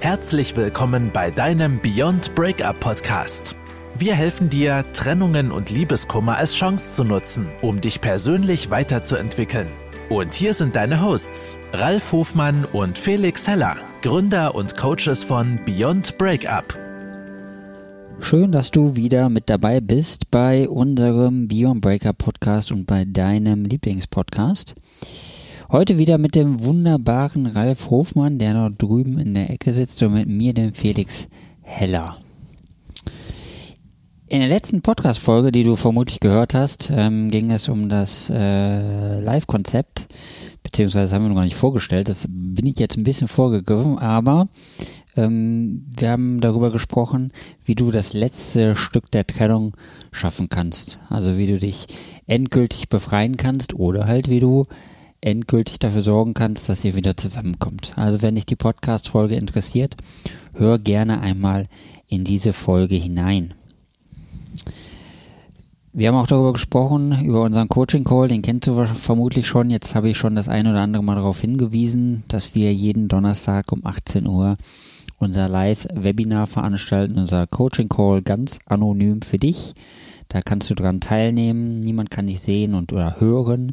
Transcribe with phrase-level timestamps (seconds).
[0.00, 3.56] Herzlich willkommen bei deinem Beyond Breakup Podcast.
[3.96, 9.66] Wir helfen dir, Trennungen und Liebeskummer als Chance zu nutzen, um dich persönlich weiterzuentwickeln.
[10.08, 16.16] Und hier sind deine Hosts, Ralf Hofmann und Felix Heller, Gründer und Coaches von Beyond
[16.16, 16.78] Breakup.
[18.20, 23.64] Schön, dass du wieder mit dabei bist bei unserem Beyond Breakup Podcast und bei deinem
[23.64, 24.76] Lieblingspodcast.
[25.70, 30.14] Heute wieder mit dem wunderbaren Ralf Hofmann, der dort drüben in der Ecke sitzt und
[30.14, 31.26] mit mir, dem Felix
[31.60, 32.16] Heller.
[34.28, 39.20] In der letzten Podcast-Folge, die du vermutlich gehört hast, ähm, ging es um das äh,
[39.20, 40.06] Live-Konzept,
[40.62, 44.48] beziehungsweise haben wir noch gar nicht vorgestellt, das bin ich jetzt ein bisschen vorgegriffen, aber
[45.16, 47.30] ähm, wir haben darüber gesprochen,
[47.62, 49.76] wie du das letzte Stück der Trennung
[50.12, 50.98] schaffen kannst.
[51.10, 51.88] Also wie du dich
[52.26, 54.64] endgültig befreien kannst oder halt wie du
[55.20, 57.92] endgültig dafür sorgen kannst, dass ihr wieder zusammenkommt.
[57.96, 59.96] Also wenn dich die Podcast-Folge interessiert,
[60.54, 61.68] hör gerne einmal
[62.06, 63.54] in diese Folge hinein.
[65.92, 69.70] Wir haben auch darüber gesprochen, über unseren Coaching-Call, den kennst du vermutlich schon.
[69.70, 73.72] Jetzt habe ich schon das ein oder andere Mal darauf hingewiesen, dass wir jeden Donnerstag
[73.72, 74.58] um 18 Uhr
[75.18, 79.74] unser Live-Webinar veranstalten, unser Coaching-Call ganz anonym für dich.
[80.28, 83.72] Da kannst du dran teilnehmen, niemand kann dich sehen und oder hören.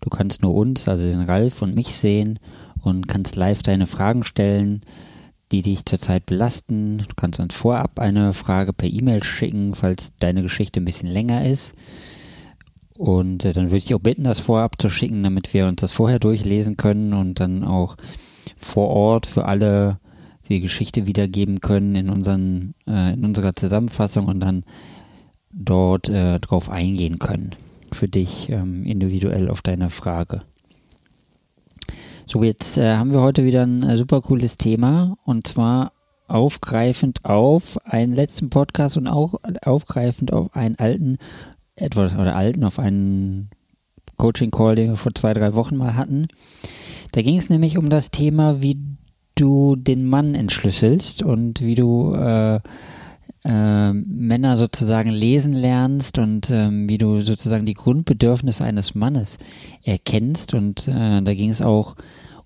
[0.00, 2.38] Du kannst nur uns, also den Ralf und mich sehen
[2.82, 4.82] und kannst live deine Fragen stellen,
[5.52, 6.98] die dich zurzeit belasten.
[6.98, 11.46] Du kannst uns vorab eine Frage per E-Mail schicken, falls deine Geschichte ein bisschen länger
[11.46, 11.74] ist.
[12.98, 15.92] Und äh, dann würde ich auch bitten, das vorab zu schicken, damit wir uns das
[15.92, 17.96] vorher durchlesen können und dann auch
[18.56, 19.98] vor Ort für alle
[20.48, 24.64] die Geschichte wiedergeben können in unseren äh, in unserer Zusammenfassung und dann
[25.50, 27.56] dort äh, drauf eingehen können
[27.96, 30.42] für dich ähm, individuell auf deine Frage.
[32.26, 35.92] So, jetzt äh, haben wir heute wieder ein äh, super cooles Thema und zwar
[36.28, 41.18] aufgreifend auf einen letzten Podcast und auch aufgreifend auf einen alten,
[41.76, 43.50] etwas oder alten, auf einen
[44.16, 46.26] Coaching Call, den wir vor zwei, drei Wochen mal hatten.
[47.12, 48.78] Da ging es nämlich um das Thema, wie
[49.36, 52.60] du den Mann entschlüsselst und wie du äh,
[53.46, 59.38] äh, Männer sozusagen lesen lernst und ähm, wie du sozusagen die Grundbedürfnisse eines Mannes
[59.84, 60.52] erkennst.
[60.52, 61.94] Und äh, da ging es auch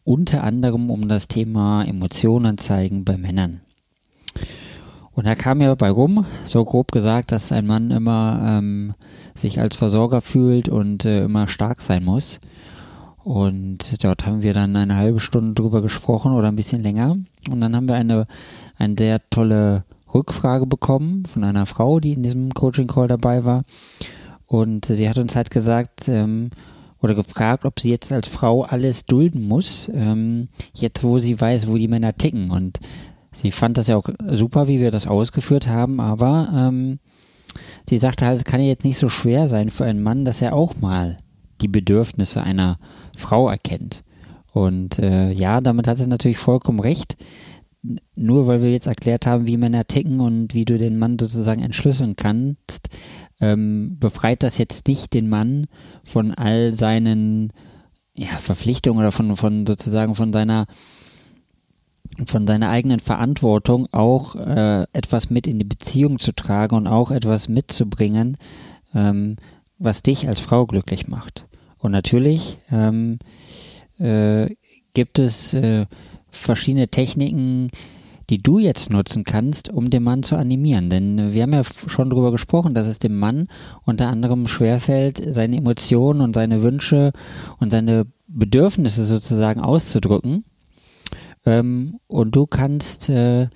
[0.05, 3.61] unter anderem um das Thema Emotionen zeigen bei Männern.
[5.13, 8.95] Und da kam ja bei rum, so grob gesagt, dass ein Mann immer ähm,
[9.35, 12.41] sich als Versorger fühlt und äh, immer stark sein muss.
[13.23, 17.17] Und dort haben wir dann eine halbe Stunde drüber gesprochen oder ein bisschen länger.
[17.51, 18.27] Und dann haben wir eine,
[18.79, 23.65] eine sehr tolle Rückfrage bekommen von einer Frau, die in diesem Coaching-Call dabei war.
[24.47, 26.51] Und sie hat uns halt gesagt, ähm,
[27.01, 31.67] oder gefragt, ob sie jetzt als Frau alles dulden muss, ähm, jetzt wo sie weiß,
[31.67, 32.51] wo die Männer ticken.
[32.51, 32.81] Und
[33.33, 36.99] sie fand das ja auch super, wie wir das ausgeführt haben, aber ähm,
[37.89, 40.43] sie sagte halt, es kann ja jetzt nicht so schwer sein für einen Mann, dass
[40.43, 41.19] er auch mal
[41.61, 42.79] die Bedürfnisse einer
[43.17, 44.03] Frau erkennt.
[44.53, 47.17] Und äh, ja, damit hat sie natürlich vollkommen recht
[48.15, 51.63] nur weil wir jetzt erklärt haben, wie Männer ticken und wie du den Mann sozusagen
[51.63, 52.89] entschlüsseln kannst,
[53.41, 55.67] ähm, befreit das jetzt nicht den Mann
[56.05, 57.53] von all seinen
[58.15, 60.67] ja, Verpflichtungen oder von, von sozusagen von seiner
[62.27, 67.11] von seiner eigenen Verantwortung auch äh, etwas mit in die Beziehung zu tragen und auch
[67.11, 68.37] etwas mitzubringen,
[68.95, 69.37] ähm,
[69.79, 71.47] was dich als Frau glücklich macht.
[71.79, 73.21] Und natürlich ähm,
[73.99, 74.55] äh,
[74.93, 75.87] gibt es äh,
[76.31, 77.71] verschiedene Techniken,
[78.31, 80.89] die du jetzt nutzen kannst, um den Mann zu animieren.
[80.89, 83.49] Denn wir haben ja schon darüber gesprochen, dass es dem Mann
[83.85, 87.13] unter anderem schwerfällt, seine Emotionen und seine Wünsche
[87.59, 90.45] und seine Bedürfnisse sozusagen auszudrücken.
[91.45, 93.49] Ähm, und du kannst äh,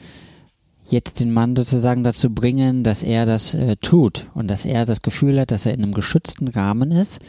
[0.88, 5.02] jetzt den Mann sozusagen dazu bringen, dass er das äh, tut und dass er das
[5.02, 7.20] Gefühl hat, dass er in einem geschützten Rahmen ist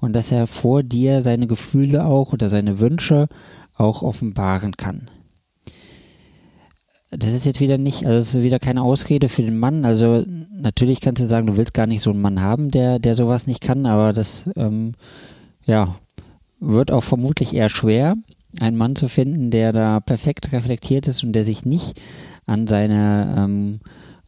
[0.00, 3.28] und dass er vor dir seine Gefühle auch oder seine Wünsche
[3.78, 5.10] auch offenbaren kann.
[7.10, 9.86] Das ist jetzt wieder nicht, also es ist wieder keine Ausrede für den Mann.
[9.86, 13.14] Also natürlich kannst du sagen, du willst gar nicht so einen Mann haben, der, der
[13.14, 14.92] sowas nicht kann, aber das, ähm,
[15.64, 15.96] ja,
[16.60, 18.16] wird auch vermutlich eher schwer,
[18.60, 21.98] einen Mann zu finden, der da perfekt reflektiert ist und der sich nicht
[22.46, 23.80] an seine, ähm,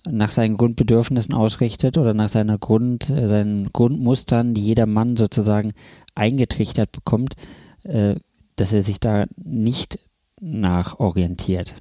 [0.05, 5.73] nach seinen Grundbedürfnissen ausrichtet oder nach seiner Grund, äh, seinen Grundmustern, die jeder Mann sozusagen
[6.15, 7.35] eingetrichtert bekommt,
[7.83, 8.17] äh,
[8.61, 9.99] dass er sich da nicht
[10.41, 11.75] nachorientiert.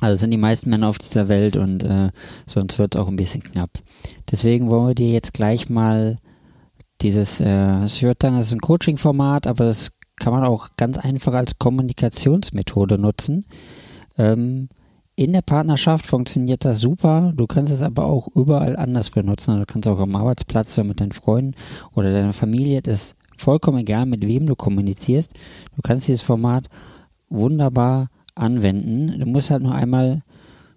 [0.00, 2.10] Also sind die meisten Männer auf dieser Welt und äh,
[2.46, 3.70] sonst wird es auch ein bisschen knapp.
[4.30, 6.18] Deswegen wollen wir dir jetzt gleich mal
[7.00, 10.98] dieses, äh, ich würde sagen, das ist ein Coaching-Format, aber das kann man auch ganz
[10.98, 13.46] einfach als Kommunikationsmethode nutzen.
[14.16, 14.68] Ähm,
[15.16, 17.32] in der Partnerschaft funktioniert das super.
[17.36, 19.58] Du kannst es aber auch überall anders benutzen.
[19.58, 21.54] Du kannst auch am Arbeitsplatz oder mit deinen Freunden
[21.94, 22.82] oder deiner Familie.
[22.82, 25.34] Das vollkommen egal, mit wem du kommunizierst.
[25.76, 26.68] Du kannst dieses Format
[27.28, 29.18] wunderbar anwenden.
[29.18, 30.22] Du musst halt nur einmal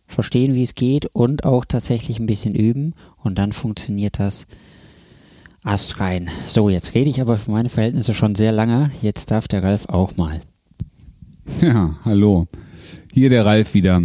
[0.07, 2.93] verstehen, wie es geht und auch tatsächlich ein bisschen üben
[3.23, 4.47] und dann funktioniert das
[5.63, 6.29] Ast rein.
[6.47, 8.91] So, jetzt rede ich aber für meine Verhältnisse schon sehr lange.
[9.01, 10.41] Jetzt darf der Ralf auch mal.
[11.61, 12.47] Ja, hallo.
[13.11, 14.01] Hier der Ralf wieder.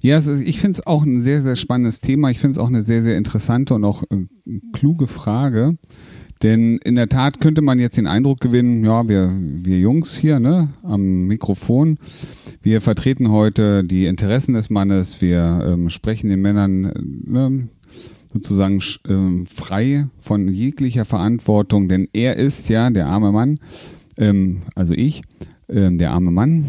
[0.00, 2.30] Ja, ich finde es auch ein sehr, sehr spannendes Thema.
[2.30, 4.26] Ich finde es auch eine sehr, sehr interessante und auch äh,
[4.72, 5.78] kluge Frage.
[6.42, 10.38] Denn in der Tat könnte man jetzt den Eindruck gewinnen, ja, wir, wir Jungs hier
[10.38, 11.98] ne, am Mikrofon,
[12.62, 16.92] wir vertreten heute die Interessen des Mannes, wir ähm, sprechen den Männern
[17.24, 17.68] ne,
[18.32, 23.58] sozusagen ähm, frei von jeglicher Verantwortung, denn er ist ja der arme Mann,
[24.18, 25.22] ähm, also ich,
[25.70, 26.66] ähm, der arme Mann.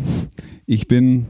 [0.65, 1.27] Ich bin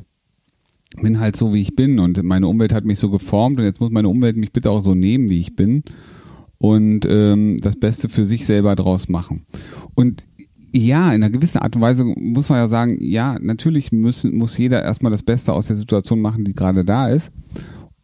[1.02, 3.82] bin halt so, wie ich bin und meine Umwelt hat mich so geformt und jetzt
[3.82, 5.84] muss meine Umwelt mich bitte auch so nehmen, wie ich bin
[6.58, 9.46] und ähm, das Beste für sich selber draus machen.
[9.96, 10.26] Und
[10.74, 14.58] ja, in einer gewissen Art und Weise muss man ja sagen, ja, natürlich müssen, muss
[14.58, 17.32] jeder erstmal das Beste aus der Situation machen, die gerade da ist.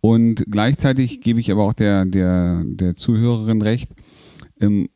[0.02, 3.92] Und gleichzeitig gebe ich aber auch der, der, der Zuhörerin recht,
[4.60, 4.90] ähm,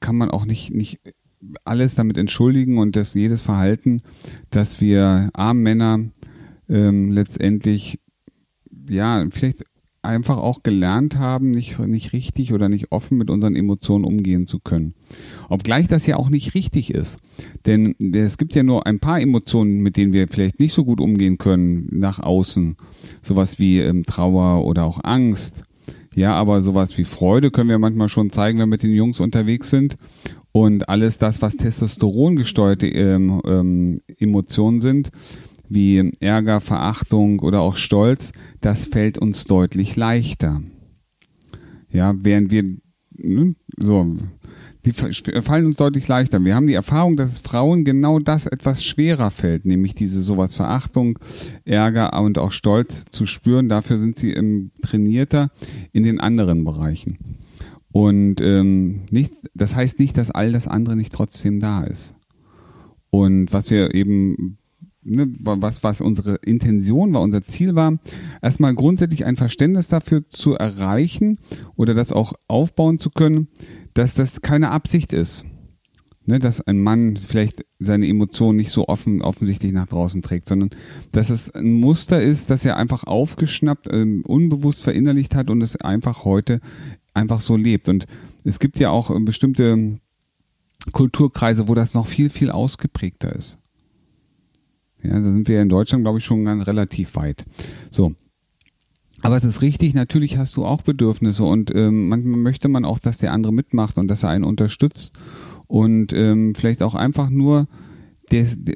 [0.00, 1.00] kann man auch nicht, nicht
[1.64, 4.02] alles damit entschuldigen und dass jedes Verhalten,
[4.50, 6.00] dass wir armen Männer
[6.68, 8.00] ähm, letztendlich
[8.88, 9.64] ja vielleicht
[10.04, 14.60] einfach auch gelernt haben, nicht, nicht richtig oder nicht offen mit unseren Emotionen umgehen zu
[14.60, 14.94] können.
[15.48, 17.18] Obgleich das ja auch nicht richtig ist.
[17.66, 21.00] Denn es gibt ja nur ein paar Emotionen, mit denen wir vielleicht nicht so gut
[21.00, 22.76] umgehen können nach außen.
[23.22, 25.64] Sowas wie ähm, Trauer oder auch Angst.
[26.14, 29.20] Ja, aber sowas wie Freude können wir manchmal schon zeigen, wenn wir mit den Jungs
[29.20, 29.96] unterwegs sind.
[30.52, 35.10] Und alles das, was Testosteron gesteuerte ähm, ähm, Emotionen sind,
[35.68, 40.62] wie Ärger, Verachtung oder auch Stolz, das fällt uns deutlich leichter.
[41.90, 42.64] Ja, während wir
[43.78, 44.16] so
[44.84, 46.44] die fallen uns deutlich leichter.
[46.44, 50.54] Wir haben die Erfahrung, dass es Frauen genau das etwas schwerer fällt, nämlich diese sowas
[50.54, 51.18] Verachtung,
[51.64, 53.70] Ärger und auch Stolz zu spüren.
[53.70, 55.50] Dafür sind sie im, trainierter
[55.92, 57.18] in den anderen Bereichen.
[57.92, 62.14] Und ähm, nicht, das heißt nicht, dass all das andere nicht trotzdem da ist.
[63.08, 64.58] Und was wir eben
[65.04, 67.94] ne, was, was unsere Intention war, unser Ziel war,
[68.42, 71.38] erstmal grundsätzlich ein Verständnis dafür zu erreichen
[71.76, 73.48] oder das auch aufbauen zu können,
[73.94, 75.44] dass das keine Absicht ist.
[76.26, 80.70] Ne, dass ein Mann vielleicht seine Emotionen nicht so offen offensichtlich nach draußen trägt, sondern
[81.12, 85.76] dass es ein Muster ist, das er einfach aufgeschnappt, ähm, unbewusst verinnerlicht hat und es
[85.76, 86.60] einfach heute
[87.12, 87.90] einfach so lebt.
[87.90, 88.06] Und
[88.42, 90.00] es gibt ja auch bestimmte
[90.92, 93.58] Kulturkreise, wo das noch viel, viel ausgeprägter ist.
[95.04, 97.44] Ja, da sind wir in Deutschland, glaube ich, schon ganz relativ weit.
[97.90, 98.14] So.
[99.22, 102.98] Aber es ist richtig, natürlich hast du auch Bedürfnisse und ähm, manchmal möchte man auch,
[102.98, 105.14] dass der andere mitmacht und dass er einen unterstützt
[105.66, 107.66] und ähm, vielleicht auch einfach nur
[108.30, 108.74] der, der,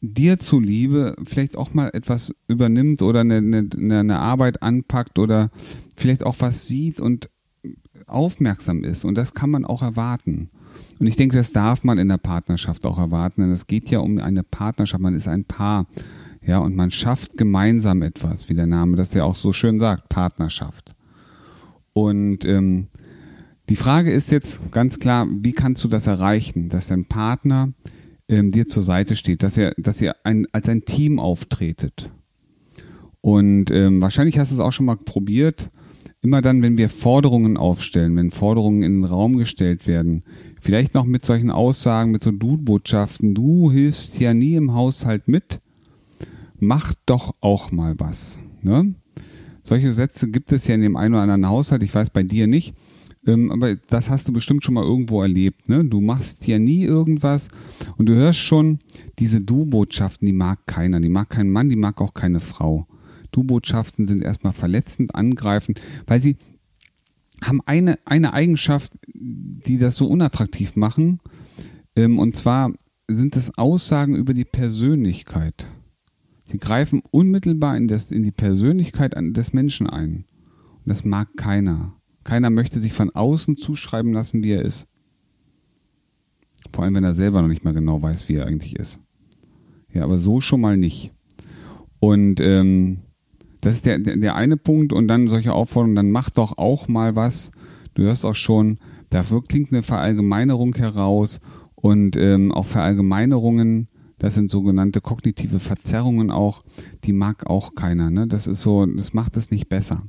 [0.00, 3.68] dir zuliebe vielleicht auch mal etwas übernimmt oder eine, eine,
[3.98, 5.50] eine Arbeit anpackt oder
[5.96, 7.30] vielleicht auch was sieht und
[8.06, 9.04] aufmerksam ist.
[9.04, 10.50] Und das kann man auch erwarten.
[10.98, 14.00] Und ich denke, das darf man in der Partnerschaft auch erwarten, denn es geht ja
[14.00, 15.86] um eine Partnerschaft, man ist ein Paar.
[16.44, 20.08] Ja, und man schafft gemeinsam etwas, wie der Name das ja auch so schön sagt,
[20.08, 20.94] Partnerschaft.
[21.92, 22.88] Und ähm,
[23.68, 27.72] die Frage ist jetzt ganz klar, wie kannst du das erreichen, dass dein Partner
[28.28, 32.10] ähm, dir zur Seite steht, dass er, dass ihr ein, als ein Team auftretet.
[33.20, 35.70] Und ähm, wahrscheinlich hast du es auch schon mal probiert,
[36.22, 40.24] immer dann, wenn wir Forderungen aufstellen, wenn Forderungen in den Raum gestellt werden,
[40.60, 43.34] Vielleicht noch mit solchen Aussagen, mit so Du-Botschaften.
[43.34, 45.60] Du hilfst ja nie im Haushalt mit.
[46.58, 48.38] Mach doch auch mal was.
[48.62, 48.94] Ne?
[49.62, 51.82] Solche Sätze gibt es ja in dem einen oder anderen Haushalt.
[51.82, 52.74] Ich weiß bei dir nicht.
[53.26, 55.68] Ähm, aber das hast du bestimmt schon mal irgendwo erlebt.
[55.68, 55.84] Ne?
[55.84, 57.48] Du machst ja nie irgendwas
[57.96, 58.78] und du hörst schon,
[59.18, 61.00] diese Du-Botschaften, die mag keiner.
[61.00, 62.86] Die mag kein Mann, die mag auch keine Frau.
[63.30, 66.36] Du-Botschaften sind erstmal verletzend, angreifend, weil sie
[67.42, 71.20] haben eine, eine Eigenschaft, die das so unattraktiv machen.
[71.96, 72.72] Ähm, und zwar
[73.08, 75.68] sind es Aussagen über die Persönlichkeit.
[76.44, 80.24] Sie greifen unmittelbar in, das, in die Persönlichkeit des Menschen ein.
[80.76, 81.94] Und das mag keiner.
[82.24, 84.86] Keiner möchte sich von außen zuschreiben lassen, wie er ist.
[86.72, 89.00] Vor allem, wenn er selber noch nicht mal genau weiß, wie er eigentlich ist.
[89.92, 91.12] Ja, aber so schon mal nicht.
[92.00, 92.98] Und ähm,
[93.60, 96.88] das ist der, der, der eine Punkt und dann solche Aufforderungen, dann mach doch auch
[96.88, 97.50] mal was.
[97.94, 98.78] Du hörst auch schon,
[99.10, 101.40] da klingt eine Verallgemeinerung heraus
[101.74, 103.88] und ähm, auch Verallgemeinerungen
[104.18, 106.64] Das sind sogenannte kognitive Verzerrungen auch,
[107.04, 108.10] die mag auch keiner.
[108.10, 108.26] Ne?
[108.26, 110.02] Das ist so, das macht es nicht besser.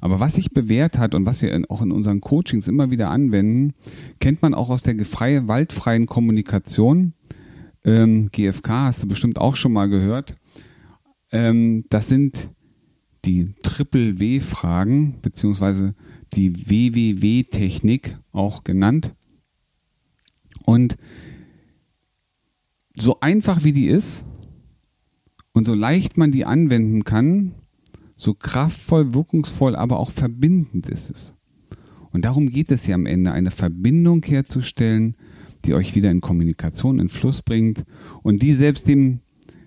[0.00, 3.74] Aber was sich bewährt hat und was wir auch in unseren Coachings immer wieder anwenden,
[4.20, 7.14] kennt man auch aus der freie, waldfreien Kommunikation.
[7.84, 10.36] Ähm, GFK hast du bestimmt auch schon mal gehört.
[11.32, 12.50] Ähm, das sind
[13.24, 15.94] die Triple-W-Fragen, beziehungsweise
[16.32, 19.14] die WWW-Technik auch genannt.
[20.64, 20.96] Und
[22.96, 24.24] so einfach wie die ist
[25.52, 27.54] und so leicht man die anwenden kann,
[28.14, 31.34] so kraftvoll, wirkungsvoll, aber auch verbindend ist es.
[32.10, 35.16] Und darum geht es ja am Ende, eine Verbindung herzustellen,
[35.64, 37.84] die euch wieder in Kommunikation, in Fluss bringt
[38.22, 39.20] und die selbst dem,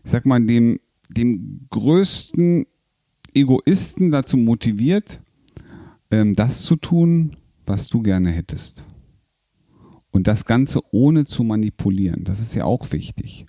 [0.03, 2.65] ich sag mal, dem, dem größten
[3.33, 5.21] Egoisten dazu motiviert,
[6.11, 7.35] ähm, das zu tun,
[7.65, 8.85] was du gerne hättest.
[10.11, 12.23] Und das Ganze ohne zu manipulieren.
[12.23, 13.45] Das ist ja auch wichtig.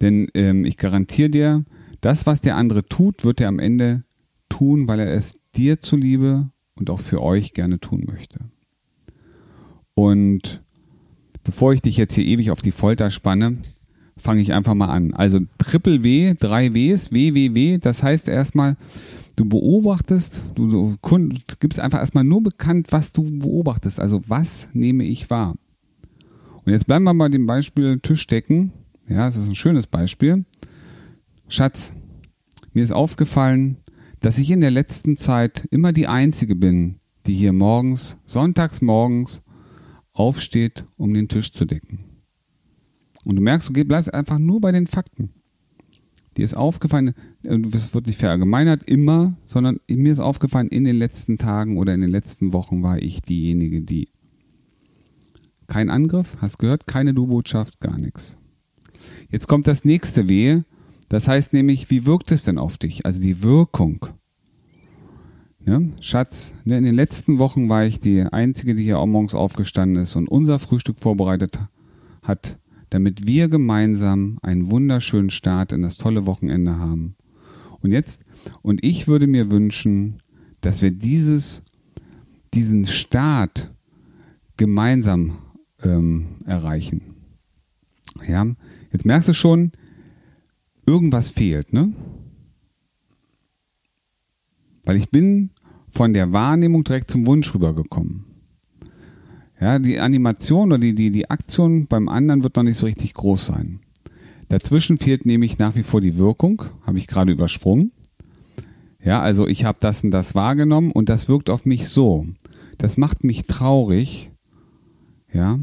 [0.00, 1.64] Denn ähm, ich garantiere dir,
[2.00, 4.02] das, was der andere tut, wird er am Ende
[4.48, 8.40] tun, weil er es dir zuliebe und auch für euch gerne tun möchte.
[9.94, 10.62] Und
[11.44, 13.58] bevor ich dich jetzt hier ewig auf die Folter spanne,
[14.16, 15.14] fange ich einfach mal an.
[15.14, 18.76] Also Triple W, drei Ws, WWW, das heißt erstmal,
[19.36, 20.96] du beobachtest, du, du
[21.60, 24.00] gibst einfach erstmal nur bekannt, was du beobachtest.
[24.00, 25.56] Also was nehme ich wahr?
[26.64, 28.72] Und jetzt bleiben wir bei dem Beispiel Tischdecken.
[29.08, 30.44] Ja, das ist ein schönes Beispiel.
[31.48, 31.92] Schatz,
[32.72, 33.78] mir ist aufgefallen,
[34.20, 39.42] dass ich in der letzten Zeit immer die Einzige bin, die hier morgens, sonntags morgens,
[40.12, 42.11] aufsteht, um den Tisch zu decken.
[43.24, 45.30] Und du merkst, du bleibst einfach nur bei den Fakten.
[46.36, 51.36] Dir ist aufgefallen, es wird nicht verallgemeinert, immer, sondern mir ist aufgefallen, in den letzten
[51.36, 54.08] Tagen oder in den letzten Wochen war ich diejenige, die.
[55.66, 58.38] Kein Angriff, hast gehört, keine Du-Botschaft, gar nichts.
[59.30, 60.64] Jetzt kommt das nächste Wehe,
[61.08, 63.04] das heißt nämlich, wie wirkt es denn auf dich?
[63.04, 64.06] Also die Wirkung.
[65.64, 69.34] Ja, Schatz, ne, in den letzten Wochen war ich die Einzige, die hier auch morgens
[69.34, 71.58] aufgestanden ist und unser Frühstück vorbereitet
[72.22, 72.58] hat
[72.92, 77.16] damit wir gemeinsam einen wunderschönen Start in das tolle Wochenende haben.
[77.80, 78.22] Und jetzt,
[78.60, 80.20] und ich würde mir wünschen,
[80.60, 81.62] dass wir dieses,
[82.52, 83.72] diesen Start
[84.58, 85.38] gemeinsam
[85.82, 87.14] ähm, erreichen.
[88.28, 88.46] Ja,
[88.92, 89.72] jetzt merkst du schon,
[90.84, 91.94] irgendwas fehlt, ne?
[94.84, 95.50] Weil ich bin
[95.90, 98.31] von der Wahrnehmung direkt zum Wunsch rübergekommen.
[99.62, 103.14] Ja, die Animation oder die, die, die Aktion beim anderen wird noch nicht so richtig
[103.14, 103.78] groß sein.
[104.48, 107.92] Dazwischen fehlt nämlich nach wie vor die Wirkung, habe ich gerade übersprungen.
[109.00, 112.26] Ja, also ich habe das und das wahrgenommen und das wirkt auf mich so.
[112.76, 114.32] Das macht mich traurig,
[115.32, 115.60] ja,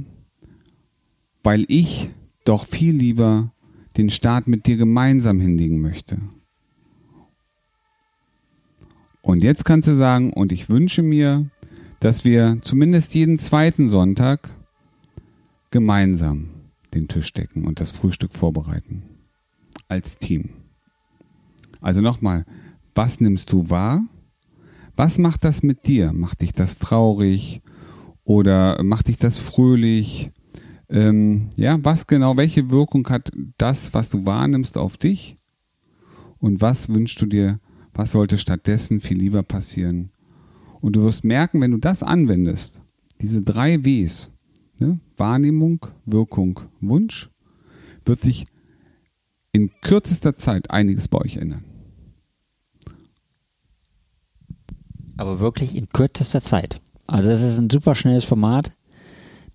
[1.44, 2.10] weil ich
[2.46, 3.52] doch viel lieber
[3.98, 6.20] den Start mit dir gemeinsam hinlegen möchte.
[9.22, 11.50] Und jetzt kannst du sagen, und ich wünsche mir,
[12.00, 14.50] dass wir zumindest jeden zweiten Sonntag
[15.72, 16.50] gemeinsam
[16.94, 19.04] den Tisch decken und das Frühstück vorbereiten.
[19.88, 20.50] Als Team.
[21.82, 22.46] Also nochmal,
[22.96, 24.04] was nimmst du wahr?
[24.96, 26.12] Was macht das mit dir?
[26.12, 27.62] Macht dich das traurig
[28.24, 30.32] oder macht dich das fröhlich?
[30.90, 35.38] Ähm, ja, was genau, welche Wirkung hat das, was du wahrnimmst, auf dich?
[36.40, 37.60] Und was wünschst du dir,
[37.94, 40.12] was sollte stattdessen viel lieber passieren?
[40.82, 42.82] Und du wirst merken, wenn du das anwendest,
[43.22, 44.32] diese drei Ws,
[44.80, 47.30] ne, Wahrnehmung, Wirkung, Wunsch,
[48.06, 48.46] wird sich
[49.52, 51.66] in kürzester Zeit einiges bei euch ändern.
[55.18, 56.82] Aber wirklich in kürzester Zeit.
[57.06, 58.78] Also es ist ein super schnelles Format.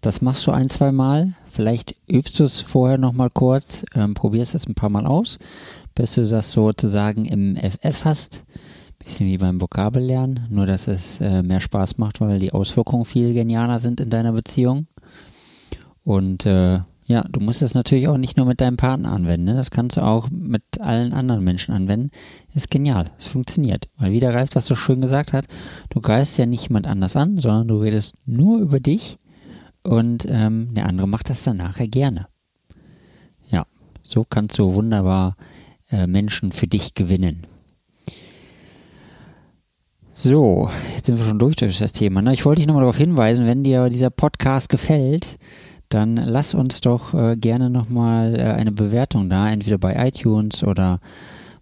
[0.02, 1.34] Das machst du ein, zwei Mal.
[1.48, 5.38] Vielleicht übst du es vorher nochmal kurz, ähm, probierst es ein paar Mal aus,
[5.94, 8.42] bis du das sozusagen im FF hast.
[9.04, 13.34] Bisschen wie beim Vokabellernen, nur dass es äh, mehr Spaß macht, weil die Auswirkungen viel
[13.34, 14.86] genialer sind in deiner Beziehung.
[16.04, 19.54] Und äh, ja, du musst es natürlich auch nicht nur mit deinem Partner anwenden, ne?
[19.54, 22.10] das kannst du auch mit allen anderen Menschen anwenden.
[22.54, 23.88] Ist genial, es funktioniert.
[23.98, 25.46] Weil wie der Ralf das so schön gesagt hat,
[25.90, 29.18] du greifst ja nicht jemand anders an, sondern du redest nur über dich
[29.82, 32.26] und ähm, der andere macht das dann nachher gerne.
[33.50, 33.66] Ja,
[34.02, 35.36] so kannst du wunderbar
[35.90, 37.46] äh, Menschen für dich gewinnen.
[40.16, 42.22] So, jetzt sind wir schon durch durch das Thema.
[42.22, 42.32] Ne?
[42.32, 45.40] Ich wollte dich nochmal darauf hinweisen, wenn dir dieser Podcast gefällt,
[45.88, 51.00] dann lass uns doch äh, gerne nochmal äh, eine Bewertung da, entweder bei iTunes oder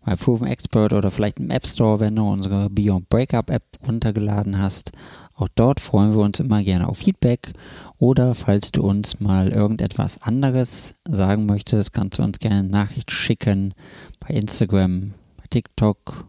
[0.04, 4.58] bei Proven Expert oder vielleicht im App Store, wenn du unsere Beyond Breakup App runtergeladen
[4.58, 4.92] hast.
[5.34, 7.54] Auch dort freuen wir uns immer gerne auf Feedback
[7.96, 13.10] oder falls du uns mal irgendetwas anderes sagen möchtest, kannst du uns gerne eine Nachricht
[13.12, 13.72] schicken
[14.20, 16.26] bei Instagram, bei TikTok.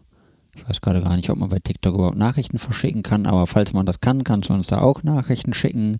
[0.56, 3.72] Ich weiß gerade gar nicht, ob man bei TikTok überhaupt Nachrichten verschicken kann, aber falls
[3.72, 5.98] man das kann, kannst du uns da auch Nachrichten schicken